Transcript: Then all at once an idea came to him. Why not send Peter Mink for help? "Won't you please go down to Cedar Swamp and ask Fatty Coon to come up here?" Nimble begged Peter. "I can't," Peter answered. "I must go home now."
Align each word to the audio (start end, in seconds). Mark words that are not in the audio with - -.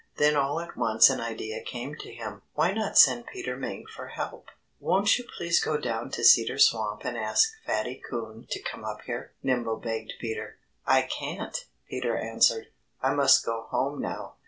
Then 0.17 0.35
all 0.35 0.59
at 0.59 0.75
once 0.75 1.11
an 1.11 1.21
idea 1.21 1.61
came 1.63 1.93
to 1.99 2.11
him. 2.11 2.41
Why 2.55 2.71
not 2.71 2.97
send 2.97 3.27
Peter 3.27 3.55
Mink 3.55 3.87
for 3.87 4.07
help? 4.07 4.47
"Won't 4.79 5.19
you 5.19 5.25
please 5.37 5.63
go 5.63 5.77
down 5.77 6.09
to 6.13 6.23
Cedar 6.23 6.57
Swamp 6.57 7.05
and 7.05 7.15
ask 7.15 7.51
Fatty 7.67 8.01
Coon 8.09 8.47
to 8.49 8.59
come 8.59 8.83
up 8.83 9.03
here?" 9.03 9.33
Nimble 9.43 9.77
begged 9.77 10.13
Peter. 10.19 10.57
"I 10.87 11.03
can't," 11.03 11.65
Peter 11.87 12.17
answered. 12.17 12.69
"I 13.03 13.13
must 13.13 13.45
go 13.45 13.67
home 13.69 14.01
now." 14.01 14.37